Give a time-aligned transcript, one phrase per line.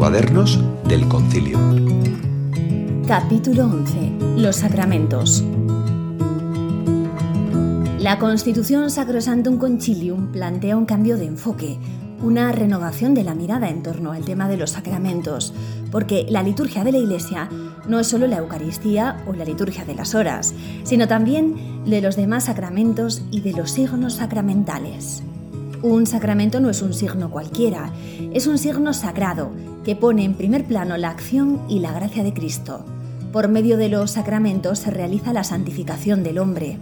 [0.00, 0.58] Cuadernos
[0.88, 1.58] del Concilio.
[3.06, 4.38] Capítulo 11.
[4.38, 5.44] Los sacramentos.
[7.98, 11.78] La Constitución Sacrosantum Concilium plantea un cambio de enfoque,
[12.22, 15.52] una renovación de la mirada en torno al tema de los sacramentos,
[15.90, 17.50] porque la liturgia de la Iglesia
[17.86, 22.16] no es solo la Eucaristía o la liturgia de las horas, sino también de los
[22.16, 25.22] demás sacramentos y de los signos sacramentales.
[25.82, 27.90] Un sacramento no es un signo cualquiera,
[28.32, 29.50] es un signo sagrado
[29.84, 32.84] que pone en primer plano la acción y la gracia de Cristo.
[33.32, 36.78] Por medio de los sacramentos se realiza la santificación del hombre.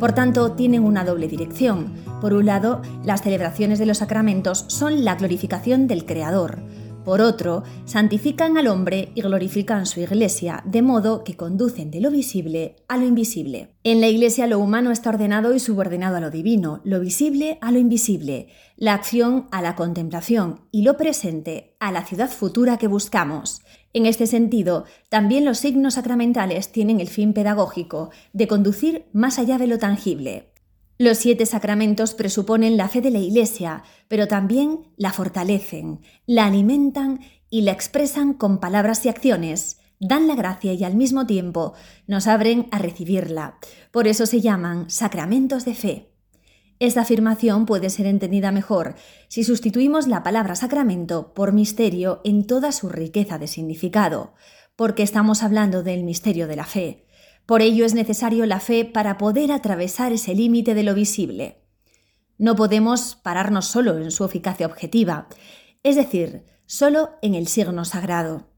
[0.00, 1.92] Por tanto, tienen una doble dirección.
[2.20, 6.58] Por un lado, las celebraciones de los sacramentos son la glorificación del Creador.
[7.04, 12.10] Por otro, santifican al hombre y glorifican su iglesia, de modo que conducen de lo
[12.10, 13.74] visible a lo invisible.
[13.84, 17.72] En la iglesia lo humano está ordenado y subordinado a lo divino, lo visible a
[17.72, 22.88] lo invisible, la acción a la contemplación y lo presente a la ciudad futura que
[22.88, 23.60] buscamos.
[23.92, 29.58] En este sentido, también los signos sacramentales tienen el fin pedagógico de conducir más allá
[29.58, 30.53] de lo tangible.
[30.96, 37.20] Los siete sacramentos presuponen la fe de la Iglesia, pero también la fortalecen, la alimentan
[37.50, 41.74] y la expresan con palabras y acciones, dan la gracia y al mismo tiempo
[42.06, 43.58] nos abren a recibirla.
[43.90, 46.10] Por eso se llaman sacramentos de fe.
[46.78, 48.94] Esta afirmación puede ser entendida mejor
[49.28, 54.34] si sustituimos la palabra sacramento por misterio en toda su riqueza de significado,
[54.76, 57.06] porque estamos hablando del misterio de la fe.
[57.46, 61.60] Por ello es necesario la fe para poder atravesar ese límite de lo visible.
[62.38, 65.28] No podemos pararnos solo en su eficacia objetiva,
[65.82, 68.48] es decir, solo en el signo sagrado.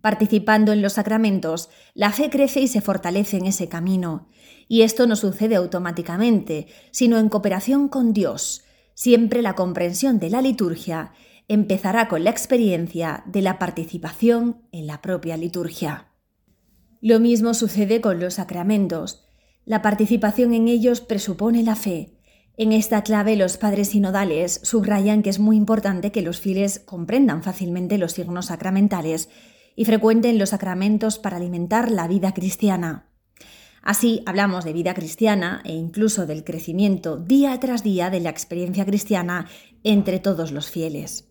[0.00, 4.28] Participando en los sacramentos, la fe crece y se fortalece en ese camino,
[4.68, 8.64] y esto no sucede automáticamente, sino en cooperación con Dios.
[8.94, 11.12] Siempre la comprensión de la liturgia
[11.48, 16.11] empezará con la experiencia de la participación en la propia liturgia.
[17.02, 19.26] Lo mismo sucede con los sacramentos.
[19.64, 22.14] La participación en ellos presupone la fe.
[22.56, 27.42] En esta clave los padres sinodales subrayan que es muy importante que los fieles comprendan
[27.42, 29.30] fácilmente los signos sacramentales
[29.74, 33.08] y frecuenten los sacramentos para alimentar la vida cristiana.
[33.82, 38.86] Así hablamos de vida cristiana e incluso del crecimiento día tras día de la experiencia
[38.86, 39.48] cristiana
[39.82, 41.28] entre todos los fieles.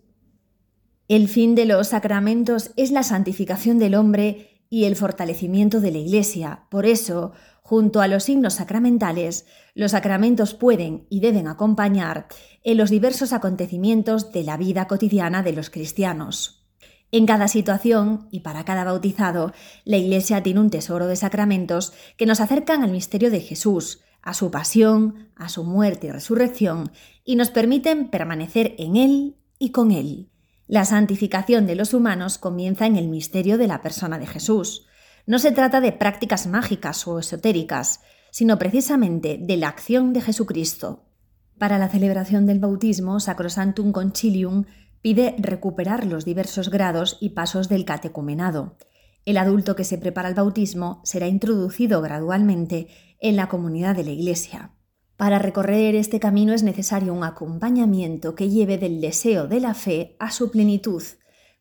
[1.07, 5.97] El fin de los sacramentos es la santificación del hombre y el fortalecimiento de la
[5.97, 6.63] Iglesia.
[6.69, 9.45] Por eso, junto a los signos sacramentales,
[9.75, 12.27] los sacramentos pueden y deben acompañar
[12.63, 16.65] en los diversos acontecimientos de la vida cotidiana de los cristianos.
[17.11, 19.51] En cada situación y para cada bautizado,
[19.83, 24.33] la Iglesia tiene un tesoro de sacramentos que nos acercan al misterio de Jesús, a
[24.33, 26.93] su pasión, a su muerte y resurrección,
[27.25, 30.30] y nos permiten permanecer en Él y con Él.
[30.71, 34.85] La santificación de los humanos comienza en el misterio de la persona de Jesús.
[35.25, 37.99] No se trata de prácticas mágicas o esotéricas,
[38.31, 41.03] sino precisamente de la acción de Jesucristo.
[41.57, 44.63] Para la celebración del bautismo, Sacrosantum Concilium
[45.01, 48.77] pide recuperar los diversos grados y pasos del catecumenado.
[49.25, 52.87] El adulto que se prepara al bautismo será introducido gradualmente
[53.19, 54.71] en la comunidad de la Iglesia.
[55.21, 60.15] Para recorrer este camino es necesario un acompañamiento que lleve del deseo de la fe
[60.17, 61.03] a su plenitud.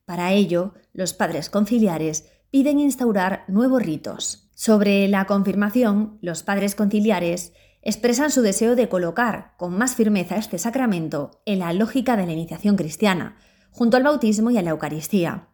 [0.07, 4.49] Para ello, los padres conciliares piden instaurar nuevos ritos.
[4.55, 10.57] Sobre la confirmación, los padres conciliares expresan su deseo de colocar con más firmeza este
[10.57, 13.37] sacramento en la lógica de la iniciación cristiana,
[13.73, 15.49] junto al bautismo y a la Eucaristía.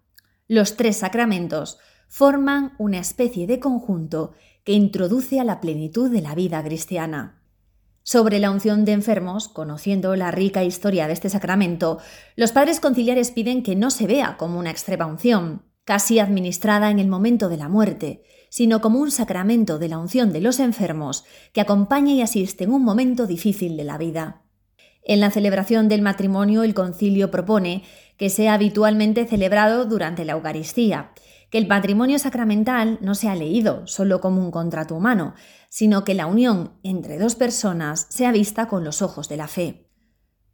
[0.47, 4.31] Los tres sacramentos forman una especie de conjunto
[4.63, 7.43] que introduce a la plenitud de la vida cristiana.
[8.09, 11.99] Sobre la unción de enfermos, conociendo la rica historia de este sacramento,
[12.37, 17.01] los padres conciliares piden que no se vea como una extrema unción, casi administrada en
[17.01, 21.25] el momento de la muerte, sino como un sacramento de la unción de los enfermos
[21.53, 24.45] que acompaña y asiste en un momento difícil de la vida.
[25.03, 27.83] En la celebración del matrimonio, el concilio propone
[28.17, 31.11] que sea habitualmente celebrado durante la Eucaristía,
[31.51, 35.35] que el matrimonio sacramental no sea leído solo como un contrato humano,
[35.69, 39.89] sino que la unión entre dos personas sea vista con los ojos de la fe.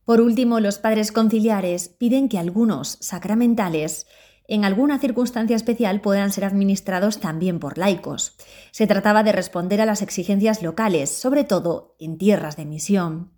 [0.05, 4.07] Por último, los padres conciliares piden que algunos sacramentales
[4.49, 8.37] en alguna circunstancia especial puedan ser administrados también por laicos.
[8.73, 13.33] Se trataba de responder a las exigencias locales, sobre todo en tierras de misión.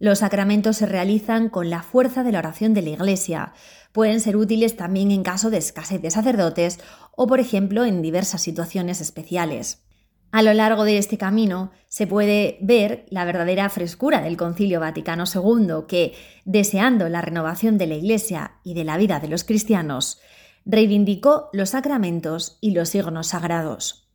[0.00, 3.52] Los sacramentos se realizan con la fuerza de la oración de la Iglesia.
[3.92, 6.80] Pueden ser útiles también en caso de escasez de sacerdotes
[7.14, 9.84] o, por ejemplo, en diversas situaciones especiales.
[10.32, 15.24] A lo largo de este camino se puede ver la verdadera frescura del Concilio Vaticano
[15.26, 16.14] II, que,
[16.46, 20.18] deseando la renovación de la Iglesia y de la vida de los cristianos,
[20.64, 24.09] reivindicó los sacramentos y los signos sagrados.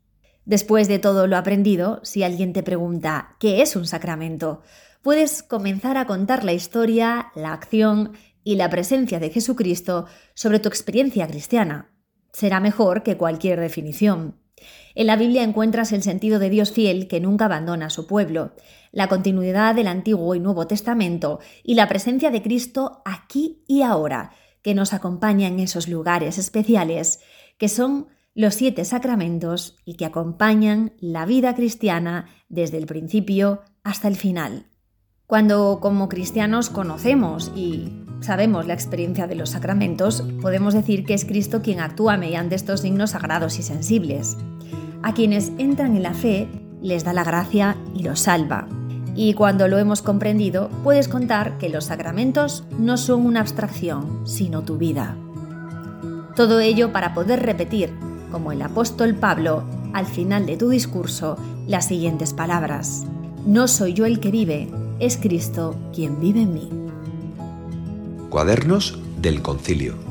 [0.46, 4.62] Después de todo lo aprendido, si alguien te pregunta ¿qué es un sacramento?
[5.06, 8.14] puedes comenzar a contar la historia, la acción
[8.44, 11.92] y la presencia de Jesucristo sobre tu experiencia cristiana.
[12.34, 14.40] Será mejor que cualquier definición.
[14.96, 18.56] En la Biblia encuentras el sentido de Dios fiel que nunca abandona a su pueblo,
[18.92, 24.32] la continuidad del Antiguo y Nuevo Testamento y la presencia de Cristo aquí y ahora,
[24.64, 27.20] que nos acompaña en esos lugares especiales,
[27.60, 34.10] que son los siete sacramentos y que acompañan la vida cristiana desde el principio hasta
[34.10, 34.66] el final.
[35.26, 41.24] Cuando como cristianos conocemos y sabemos la experiencia de los sacramentos, podemos decir que es
[41.24, 44.38] Cristo quien actúa mediante estos signos sagrados y sensibles.
[45.02, 46.50] A quienes entran en la fe
[46.82, 48.68] les da la gracia y los salva.
[49.16, 54.64] Y cuando lo hemos comprendido, puedes contar que los sacramentos no son una abstracción, sino
[54.64, 55.18] tu vida.
[56.36, 57.94] Todo ello para poder repetir,
[58.32, 59.64] como el apóstol Pablo,
[59.94, 61.38] al final de tu discurso,
[61.68, 63.06] las siguientes palabras.
[63.46, 64.70] No soy yo el que vive,
[65.00, 66.70] es Cristo quien vive en mí.
[68.30, 70.05] Cuadernos del Concilio